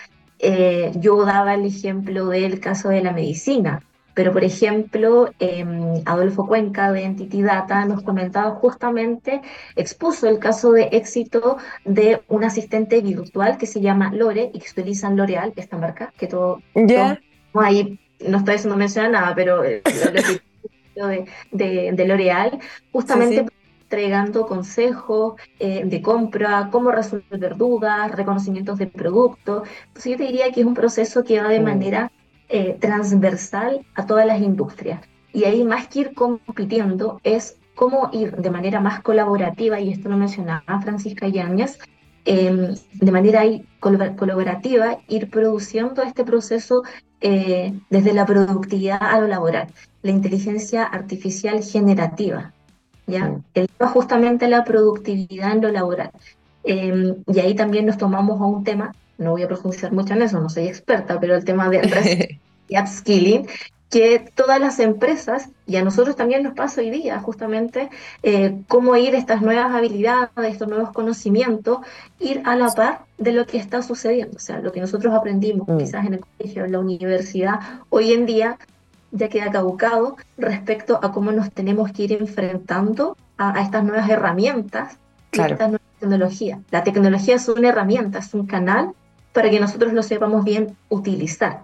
[0.46, 3.82] Eh, yo daba el ejemplo del caso de la medicina,
[4.14, 9.42] pero por ejemplo, em, Adolfo Cuenca de Entity Data nos comentaba justamente,
[9.78, 14.68] expuso el caso de éxito de un asistente virtual que se llama Lore y que
[14.68, 17.18] se utiliza en L'Oreal, esta marca, que todo, yeah.
[17.54, 19.82] ahí no está diciendo mencionar nada, pero eh,
[21.52, 22.60] de, de, L'Oreal,
[22.92, 23.46] justamente
[23.94, 29.64] entregando consejos eh, de compra, cómo resolver dudas, reconocimientos de producto.
[29.88, 31.64] Entonces yo te diría que es un proceso que va de mm.
[31.64, 32.12] manera
[32.50, 35.02] eh, transversal a todas las industrias.
[35.32, 40.10] Y ahí más que ir compitiendo es cómo ir de manera más colaborativa, y esto
[40.10, 41.78] lo mencionaba Francisca Yáñez,
[42.26, 43.42] em, de manera
[43.80, 46.84] colaborativa, ir produciendo este proceso
[47.22, 49.68] eh, desde la productividad a lo laboral
[50.04, 52.54] la inteligencia artificial generativa,
[53.08, 53.36] ¿ya?
[53.54, 56.12] El tema justamente la productividad en lo laboral.
[56.64, 60.22] Em, y ahí también nos tomamos a un tema, no voy a profundizar mucho en
[60.22, 62.40] eso, no soy experta, pero el tema de
[62.70, 63.48] y upskilling,
[63.90, 67.90] que todas las empresas, y a nosotros también nos pasa hoy día, justamente,
[68.24, 71.78] eh, cómo ir estas nuevas habilidades, estos nuevos conocimientos,
[72.20, 74.38] ir a la par de lo que está sucediendo.
[74.38, 75.78] O sea, lo que nosotros aprendimos mm.
[75.78, 78.58] quizás en el colegio, en la universidad, hoy en día
[79.14, 84.98] ya queda caducado respecto a cómo nos tenemos que ir enfrentando a, estas nuevas herramientas
[85.32, 86.60] y a estas nuevas tecnologías.
[86.72, 88.92] La tecnología es una herramienta, es un canal
[89.32, 91.64] para que nosotros lo sepamos bien utilizar.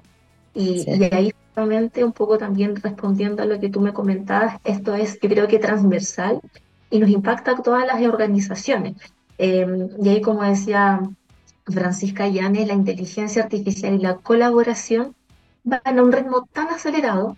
[0.53, 5.19] Y, ahí justamente un poco también respondiendo a lo que tú me comentabas, esto es
[5.19, 6.41] yo creo que transversal
[6.89, 8.95] y nos impacta a todas las organizaciones.
[9.37, 11.01] Em, y ahí como decía
[11.65, 15.15] Francisca Llanes, la inteligencia artificial y la colaboración
[15.69, 17.37] van a un ritmo tan acelerado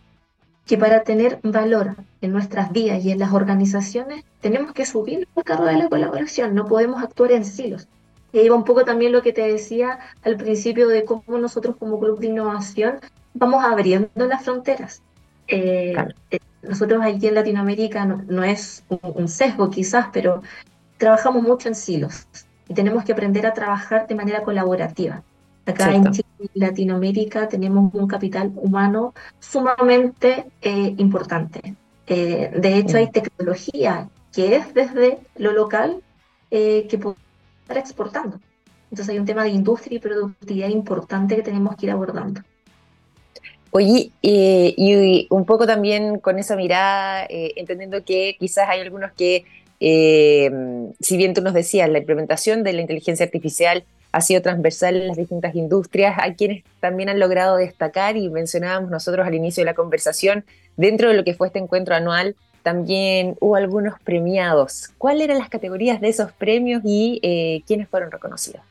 [0.66, 5.44] que para tener valor en nuestras vidas y en las organizaciones tenemos que subir el
[5.44, 7.88] carro de la colaboración, no podemos actuar en silos.
[8.34, 11.76] Y ahí va un poco también lo que te decía al principio de cómo nosotros
[11.78, 13.00] como club de innovación
[13.34, 15.02] vamos abriendo las fronteras.
[15.48, 15.94] Eh,
[16.30, 20.42] eh, nosotros aquí en Latinoamérica no, es un, sesgo quizás, pero
[20.98, 22.28] trabajamos mucho en silos
[22.68, 25.24] y tenemos que aprender a trabajar de manera colaborativa.
[25.66, 31.76] Acá en Chile Latinoamérica tenemos un capital humano sumamente eh, importante.
[32.08, 36.02] Eh, de hecho, hay tecnología que es desde lo local
[36.50, 37.16] eh, que puede
[37.62, 38.40] estar exportando.
[38.90, 42.42] Entonces hay un tema de industria y productividad importante que tenemos que ir abordando.
[43.74, 49.46] Oye, y un poco también con esa mirada, entendiendo que quizás hay algunos que,
[49.80, 55.08] si bien tú nos decías, la implementación de la inteligencia artificial ha sido transversal en
[55.08, 56.16] las distintas industrias.
[56.20, 60.46] Hay quienes también han logrado destacar y mencionábamos nosotros al inicio de la conversación,
[60.78, 64.90] dentro de lo que fue este encuentro anual, también hubo algunos premiados.
[64.98, 68.62] ¿Cuáles eran las categorías de esos premios y eh, quiénes fueron reconocidos?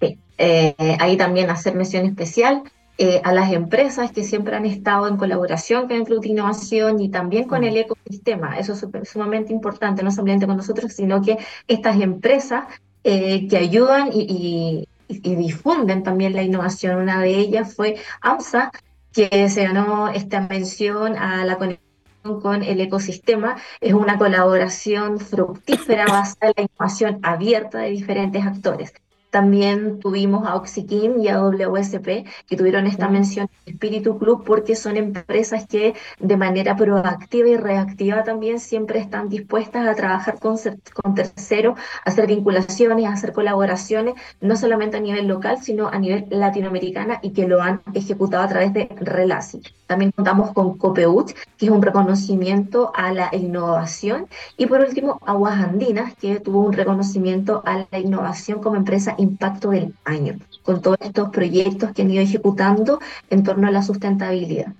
[0.00, 2.62] Sí, eh, ahí también hacer mención especial
[2.98, 7.44] eh, a las empresas que siempre han estado en colaboración con de Innovación y también
[7.44, 8.58] con el ecosistema.
[8.58, 12.64] Eso es sumamente importante, no solamente con nosotros, sino que estas empresas
[13.04, 16.96] eh, que ayudan y, difunden también la innovación.
[16.96, 18.70] Una de ellas fue AMSA,
[19.12, 23.56] que se ganó esta mención a la conexión con el ecosistema.
[23.80, 28.94] Es una colaboración fructífera basada en la innovación abierta de diferentes actores.
[29.32, 34.98] También tuvimos a Oxykin y a WSP que tuvieron esta mención Espíritu Club porque son
[34.98, 40.58] empresas que de manera proactiva y reactiva también siempre están dispuestas a trabajar con,
[40.92, 45.98] con terceros, a hacer vinculaciones, a hacer colaboraciones, no solamente a nivel local, sino a
[45.98, 49.62] nivel latinoamericana y que lo han ejecutado a través de Relasi.
[49.86, 54.26] También contamos con Copeuch, que es un reconocimiento a la innovación.
[54.56, 59.70] Y por último, Aguas Andinas, que tuvo un reconocimiento a la innovación como empresa impacto
[59.70, 64.72] del año, con todos estos proyectos que han ido ejecutando en torno a la sustentabilidad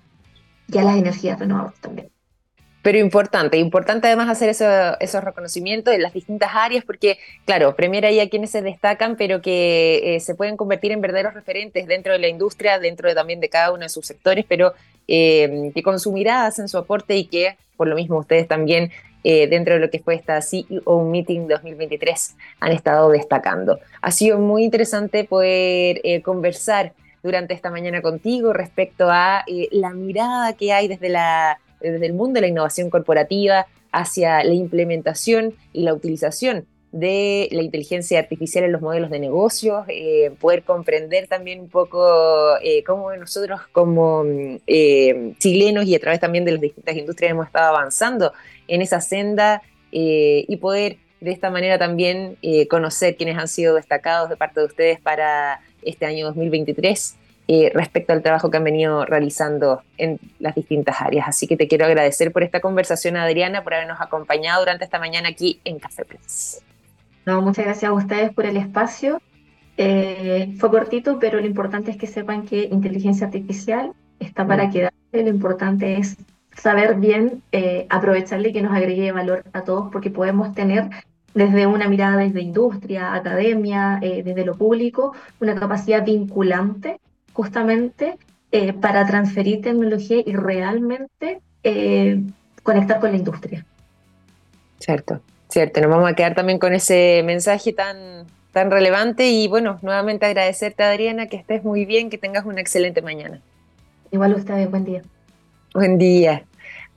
[0.68, 2.08] y a las energías renovables también.
[2.82, 8.18] Pero importante, importante además hacer esos reconocimientos en las distintas áreas, porque, claro, premiar ahí
[8.18, 12.18] a quienes se destacan, pero que eh, se pueden convertir en verdaderos referentes dentro de
[12.18, 14.74] la industria, dentro de, también de cada uno de sus sectores, pero
[15.06, 18.90] eh, que con su hacen su aporte y que, por lo mismo, ustedes también,
[19.24, 23.78] eh, dentro de lo que fue esta CEO Meeting 2023, han estado destacando.
[24.00, 30.72] Ha sido muy interesante poder conversar durante esta mañana contigo respecto a la mirada que
[30.72, 35.94] hay desde la desde el mundo de la innovación corporativa hacia la implementación y la
[35.94, 41.68] utilización de la inteligencia artificial en los modelos de negocios, eh, poder comprender también un
[41.68, 44.24] poco eh, cómo nosotros como
[44.66, 48.32] eh, chilenos y a través también de las distintas industrias hemos estado avanzando
[48.68, 49.62] en esa senda
[49.94, 52.38] y poder de esta manera también
[52.70, 57.16] conocer quiénes han sido destacados de parte de ustedes para este año 2023
[57.48, 61.28] eh, respecto al trabajo que han venido realizando en las distintas áreas.
[61.28, 65.28] Así que te quiero agradecer por esta conversación, Adriana, por habernos acompañado durante esta mañana
[65.28, 66.60] aquí en Café Plus.
[67.26, 69.20] No, muchas gracias a ustedes por el espacio.
[69.76, 74.70] Eh, fue cortito, pero lo importante es que sepan que inteligencia artificial está para mm.
[74.70, 74.96] quedarse.
[75.12, 76.16] Lo importante es
[76.56, 80.90] saber bien eh, aprovecharle y que nos agregue valor a todos, porque podemos tener
[81.34, 87.00] desde una mirada desde industria, academia, desde lo público, una capacidad vinculante
[87.32, 88.18] justamente
[88.50, 92.22] eh, para transferir tecnología y realmente eh,
[92.62, 93.64] conectar con la industria.
[94.78, 95.80] Cierto, cierto.
[95.80, 100.82] Nos vamos a quedar también con ese mensaje tan, tan relevante y bueno, nuevamente agradecerte
[100.82, 103.40] Adriana, que estés muy bien, que tengas una excelente mañana.
[104.10, 105.02] Igual ustedes, buen día.
[105.74, 106.44] Buen día.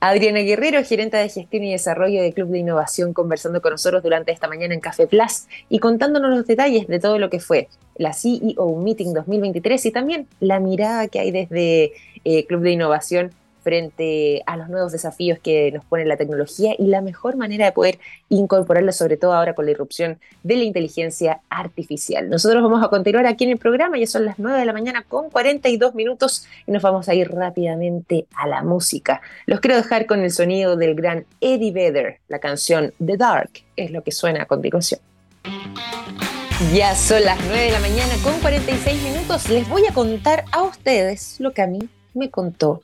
[0.02, 4.32] Adriana Guerrero, gerente de gestión y desarrollo del Club de Innovación, conversando con nosotros durante
[4.32, 8.14] esta mañana en Café Plus y contándonos los detalles de todo lo que fue la
[8.14, 11.94] CEO Meeting 2023 y también la mirada que hay desde
[12.26, 13.32] eh, Club de Innovación
[13.66, 17.72] frente a los nuevos desafíos que nos pone la tecnología y la mejor manera de
[17.72, 17.98] poder
[18.30, 22.30] incorporarlo, sobre todo ahora con la irrupción de la inteligencia artificial.
[22.30, 25.02] Nosotros vamos a continuar aquí en el programa, ya son las 9 de la mañana
[25.02, 29.22] con 42 minutos y nos vamos a ir rápidamente a la música.
[29.48, 33.90] Los quiero dejar con el sonido del gran Eddie Vedder, la canción The Dark, es
[33.90, 35.00] lo que suena a continuación.
[36.72, 39.50] Ya son las 9 de la mañana con 46 minutos.
[39.50, 41.80] Les voy a contar a ustedes lo que a mí
[42.14, 42.84] me contó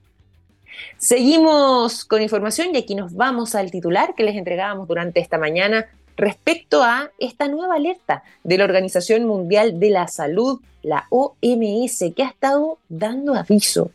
[0.97, 5.87] Seguimos con información y aquí nos vamos al titular que les entregábamos durante esta mañana
[6.17, 12.23] respecto a esta nueva alerta de la Organización Mundial de la Salud, la OMS, que
[12.23, 13.91] ha estado dando aviso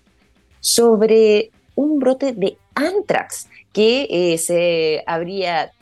[0.61, 5.73] sobre un brote de anthrax que eh, se habría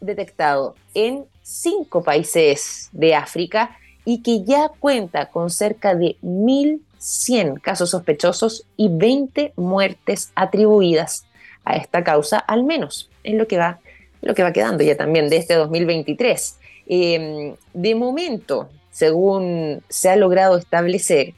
[0.00, 7.56] detectado en cinco países de África y que ya cuenta con cerca de mil 100
[7.56, 11.26] casos sospechosos y 20 muertes atribuidas
[11.62, 13.78] a esta causa, al menos en lo que va,
[14.22, 16.58] lo que va quedando ya también de este 2023.
[16.86, 21.34] Em, de momento, según se ha logrado establecer,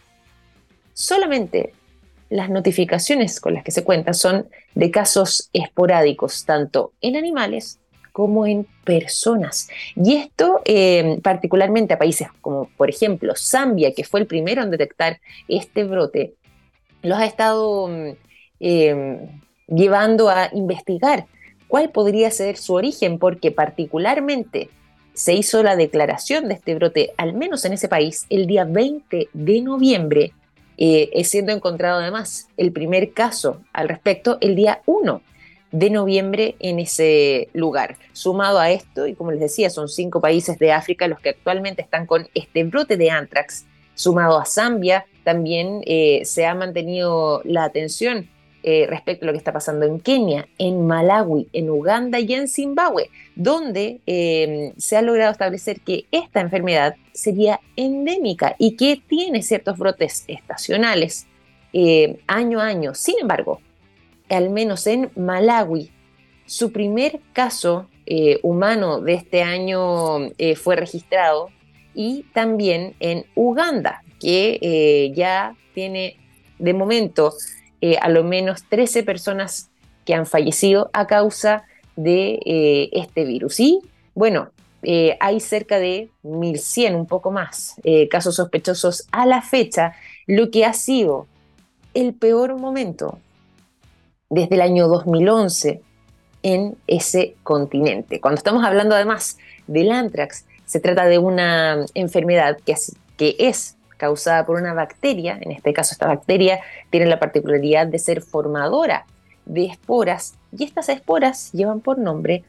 [0.94, 1.72] solamente
[2.30, 7.80] las notificaciones con las que se cuenta son de casos esporádicos, tanto en animales
[8.16, 9.68] como en personas.
[9.94, 14.70] Y esto eh, particularmente a países como, por ejemplo, Zambia, que fue el primero en
[14.70, 16.32] detectar este brote,
[17.02, 18.12] los ha estado mm,
[18.60, 19.18] em,
[19.68, 21.26] llevando a investigar
[21.68, 24.70] cuál podría ser su origen, porque particularmente
[25.12, 29.28] se hizo la declaración de este brote, al menos en ese país, el día 20
[29.30, 30.32] de noviembre,
[30.78, 35.20] eh, siendo encontrado además el primer caso al respecto el día 1
[35.72, 37.96] de noviembre en ese lugar.
[38.12, 41.82] Sumado a esto, y como les decía, son cinco países de África los que actualmente
[41.82, 43.66] están con este brote de anthrax.
[43.94, 48.28] Sumado a Zambia, también eh, se ha mantenido la atención
[48.68, 52.48] eh, respecto a lo que está pasando en Kenia, en Malawi, en Uganda y en
[52.48, 59.42] Zimbabue, donde em, se ha logrado establecer que esta enfermedad sería endémica y que tiene
[59.42, 61.26] ciertos brotes estacionales
[61.72, 62.92] eh, año a año.
[62.94, 63.60] Sin embargo,
[64.28, 65.90] al menos en Malawi.
[66.46, 71.50] Su primer caso eh, humano de este año eh, fue registrado
[71.94, 76.16] y también en Uganda, que eh, ya tiene
[76.58, 77.32] de momento
[78.00, 79.70] a lo menos 13 personas
[80.04, 81.64] que han fallecido a causa
[81.94, 83.60] de este virus.
[83.60, 83.80] Y
[84.14, 84.50] bueno,
[85.20, 87.76] hay cerca de 1.100, un poco más,
[88.10, 89.92] casos sospechosos a la fecha,
[90.26, 91.28] lo que ha sido
[91.94, 93.20] el peor momento
[94.30, 95.80] desde el año 2011
[96.42, 98.20] en ese continente.
[98.20, 103.76] Cuando estamos hablando además del anthrax, se trata de una enfermedad que es, que es
[103.96, 106.60] causada por una bacteria, en este caso esta bacteria
[106.90, 109.06] tiene la particularidad de ser formadora
[109.46, 112.44] de esporas y estas esporas llevan por nombre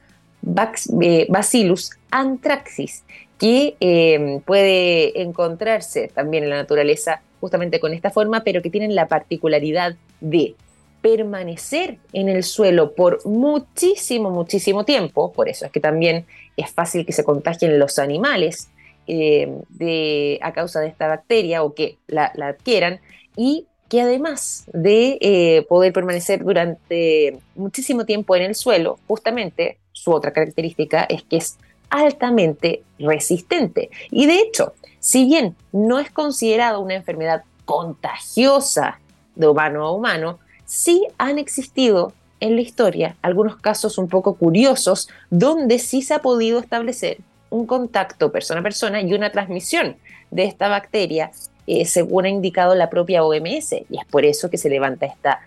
[1.02, 3.04] eh, Bacillus anthraxis,
[3.38, 8.96] que eh, puede encontrarse también en la naturaleza justamente con esta forma, pero que tienen
[8.96, 10.56] la particularidad de
[11.02, 16.26] permanecer en el suelo por muchísimo, muchísimo tiempo, por eso es que también
[16.56, 18.70] es fácil que se contagien los animales
[19.08, 23.00] eh, de, a causa de esta bacteria o que la, adquieran,
[23.36, 30.12] y que además de eh, poder permanecer durante muchísimo tiempo en el suelo, justamente su
[30.12, 31.58] otra característica es que es
[31.90, 33.90] altamente resistente.
[34.12, 39.00] Y de hecho, si bien no es considerado una enfermedad contagiosa
[39.36, 45.10] de humano a humano, sí han existido en la historia algunos casos un poco curiosos
[45.32, 47.18] donde sí se ha podido establecer
[47.50, 49.96] un contacto persona a persona y una transmisión
[50.30, 51.32] de esta bacteria,
[51.66, 53.72] eh, según ha indicado la propia OMS.
[53.90, 55.40] Y es por eso que se levanta esta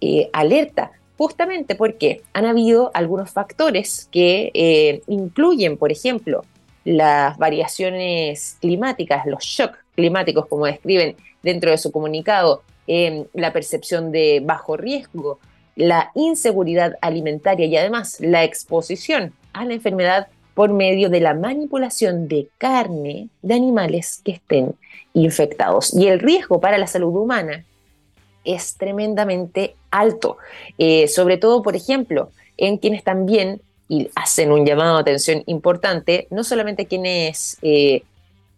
[0.00, 6.44] eh, alerta, justamente porque han habido algunos factores que eh, incluyen, por ejemplo,
[6.84, 14.40] las variaciones climáticas, los shocks climáticos, como describen dentro de su comunicado, la percepción de
[14.44, 15.38] bajo riesgo,
[15.74, 22.28] la inseguridad alimentaria y además la exposición a la enfermedad por medio de la manipulación
[22.28, 24.74] de carne de animales que estén
[25.12, 25.92] infectados.
[25.92, 27.64] Y el riesgo para la salud humana
[28.44, 30.38] es tremendamente alto,
[30.78, 36.26] eh, sobre todo, por ejemplo, en quienes también y hacen un llamado de atención importante,
[36.30, 38.02] no solamente quienes eh,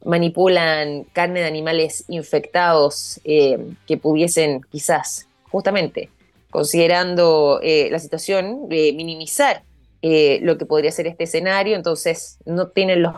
[0.04, 6.10] manipulan carne de animales infectados eh, que pudiesen quizás, justamente,
[6.50, 9.64] considerando la situación, minimizar
[10.00, 13.16] lo que podría ser este escenario, entonces no tienen los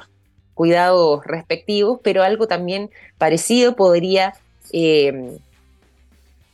[0.54, 4.34] cuidados respectivos, pero algo también parecido podría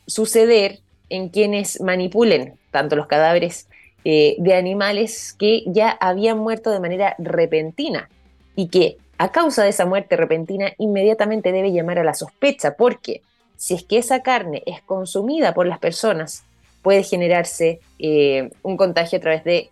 [0.07, 3.69] suceder en quienes manipulen tanto los cadáveres
[4.05, 8.09] eh, de animales que ya habían muerto de manera repentina
[8.55, 13.23] y que a causa de esa muerte repentina inmediatamente debe llamar a la sospecha porque
[13.57, 16.45] si es que esa carne es consumida por las personas
[16.83, 19.71] puede generarse eh, un contagio a través de,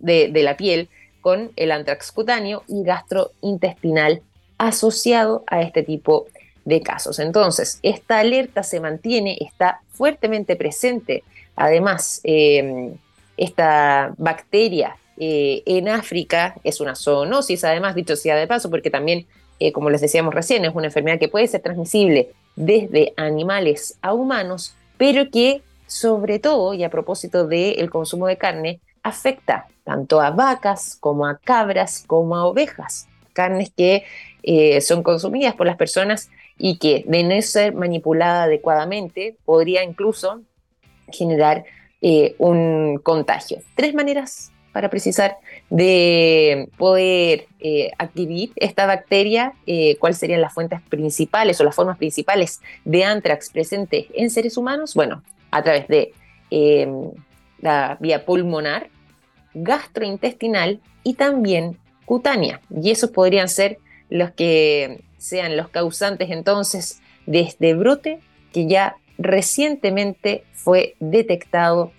[0.00, 0.88] la piel
[1.20, 4.22] con el antrax cutáneo y gastrointestinal
[4.56, 6.26] asociado a este tipo
[6.64, 7.18] de casos.
[7.18, 11.22] Entonces, esta alerta se mantiene, está fuertemente presente.
[11.54, 12.94] Además, em,
[13.36, 19.26] esta bacteria eh, en África es una zoonosis, además, dicho sea de paso, porque también,
[19.60, 24.12] eh, como les decíamos recién, es una enfermedad que puede ser transmisible desde animales a
[24.12, 30.30] humanos, pero que sobre todo, y a propósito del consumo de carne, afecta tanto a
[30.30, 34.04] vacas como a cabras como a ovejas, carnes que
[34.42, 40.40] eh, son consumidas por las personas y que de no ser manipulada adecuadamente podría incluso
[41.08, 41.64] generar
[42.36, 43.62] un contagio.
[43.76, 45.38] Tres maneras para precisar
[45.70, 51.96] de poder eh, adquirir esta bacteria, eh, cuáles serían las fuentes principales o las formas
[51.96, 54.94] principales de anthrax presente en seres humanos.
[54.94, 55.22] Bueno,
[55.52, 56.12] a través de
[56.50, 57.12] em,
[57.60, 58.88] la vía pulmonar,
[59.54, 62.60] gastrointestinal y también cutánea.
[62.82, 63.78] Y esos podrían ser
[64.10, 68.18] los que sean los causantes entonces de este brote
[68.52, 71.92] que ya recientemente fue detectado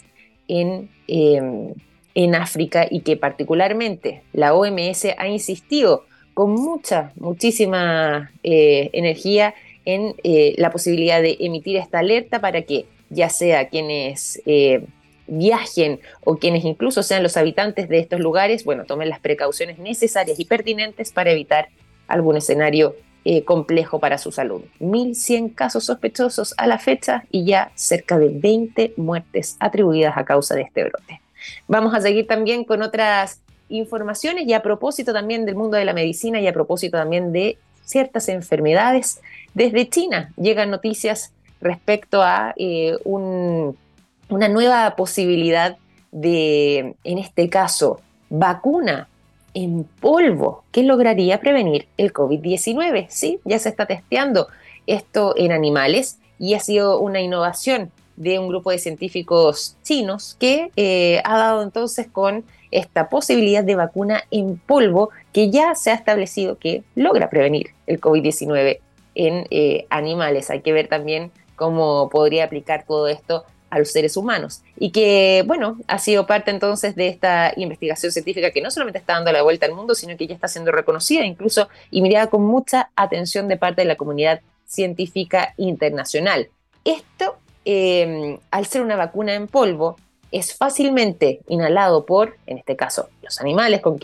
[0.49, 1.73] en, em,
[2.15, 9.53] en África y que particularmente la OMS ha insistido con mucha, muchísima eh, energía
[9.83, 14.85] en eh, la posibilidad de emitir esta alerta para que ya sea quienes eh,
[15.27, 20.39] viajen o quienes incluso sean los habitantes de estos lugares, bueno, tomen las precauciones necesarias
[20.39, 21.69] y pertinentes para evitar
[22.07, 22.95] algún escenario
[23.43, 24.61] complejo para su salud.
[24.79, 30.53] 1.100 casos sospechosos a la fecha y ya cerca de 20 muertes atribuidas a causa
[30.53, 31.24] de este brote.
[31.67, 35.93] Vamos a seguir también con otras informaciones y a propósito también del mundo de la
[35.93, 39.21] medicina y a propósito también de ciertas enfermedades.
[39.53, 41.31] Desde China llegan noticias
[41.61, 45.77] respecto a eh, una nueva posibilidad
[46.11, 49.07] de, en este caso, vacuna
[49.53, 53.07] en polvo que lograría prevenir el COVID-19.
[53.09, 54.47] Sí, ya se está testeando
[54.85, 60.71] esto en animales y ha sido una innovación de un grupo de científicos chinos que
[60.75, 65.93] eh, ha dado entonces con esta posibilidad de vacuna en polvo que ya se ha
[65.93, 68.79] establecido que logra prevenir el COVID-19
[69.15, 70.49] en eh, animales.
[70.49, 74.61] Hay que ver también cómo podría aplicar todo esto a los seres humanos.
[74.77, 79.13] Y que, bueno, ha sido parte entonces de esta investigación científica que no solamente está
[79.13, 82.43] dando la vuelta al mundo, sino que ya está siendo reconocida incluso y mirada con
[82.43, 86.49] mucha atención de parte de la comunidad científica internacional.
[86.83, 89.97] Esto, em, al ser una vacuna en polvo,
[90.31, 93.97] es fácilmente inhalado por, en este caso, los animales con,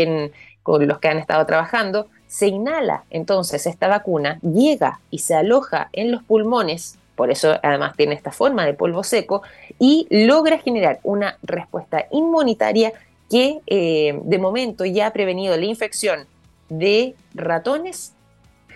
[0.88, 2.08] los que han estado trabajando.
[2.28, 7.96] Se inhala entonces esta vacuna, llega y se aloja en los pulmones por eso además
[7.96, 9.44] tiene esta forma de polvo seco,
[9.78, 12.94] y logra generar una respuesta inmunitaria
[13.30, 16.26] que eh, de momento ya ha prevenido la infección
[16.70, 18.14] de ratones,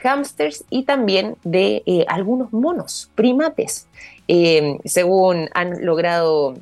[0.04, 3.88] hámsters y también de eh, algunos monos, primates,
[4.28, 6.56] eh, según han logrado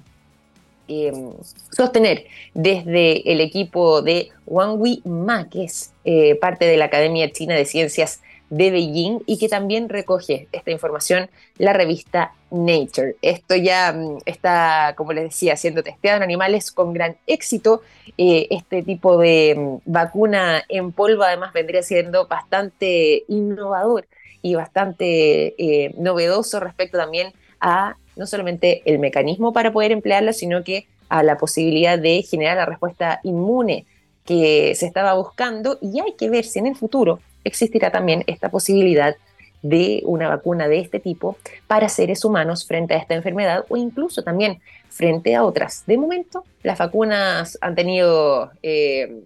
[1.72, 5.92] sostener desde el equipo de Wang Ma, que es
[6.40, 8.22] parte de la Academia China de Ciencias
[8.54, 13.16] de Beijing y que también recoge esta información la revista Nature.
[13.24, 17.82] Esto ya mm, está, como les decía, siendo testeado en animales con gran éxito.
[18.18, 24.06] Eh, este tipo de mm, vacuna en polvo además vendría siendo bastante innovador
[24.44, 27.34] y bastante eh, novedoso respecto también
[27.64, 32.58] a no solamente el mecanismo para poder emplearla, sino que a la posibilidad de generar
[32.58, 33.86] la respuesta inmune
[34.26, 38.50] que se estaba buscando y hay que ver si en el futuro existirá también esta
[38.50, 39.16] posibilidad
[39.62, 41.38] de una vacuna de este tipo
[41.68, 44.60] para seres humanos frente a esta enfermedad o incluso también
[44.90, 45.84] frente a otras.
[45.88, 49.24] De momento, las vacunas han tenido eh,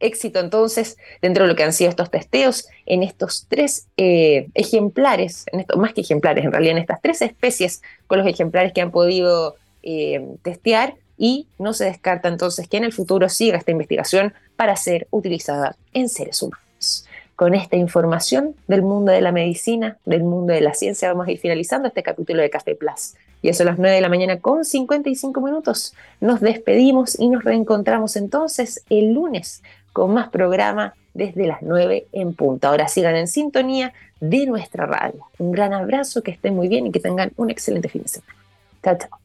[0.00, 5.46] éxito entonces dentro de lo que han sido estos testeos en estos tres eh, ejemplares,
[5.52, 8.80] en esto, más que ejemplares, en realidad en estas tres especies con los ejemplares que
[8.80, 13.70] han podido eh, testear y no se descarta entonces que en el futuro siga esta
[13.70, 17.06] investigación para ser utilizada en seres humanos.
[17.36, 21.32] Con esta información del mundo de la medicina, del mundo de la ciencia, vamos a
[21.32, 23.14] ir finalizando este capítulo de Café Plus.
[23.42, 25.94] Y eso a las 9 de la mañana con 55 minutos.
[26.20, 29.62] Nos despedimos y nos reencontramos entonces el lunes
[29.94, 32.68] con más programa desde las 9 en punto.
[32.68, 35.24] Ahora sigan en sintonía de nuestra radio.
[35.38, 38.34] Un gran abrazo, que estén muy bien y que tengan un excelente fin de semana.
[38.82, 39.23] Chao, chao.